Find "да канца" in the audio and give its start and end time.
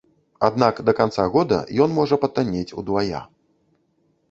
0.87-1.25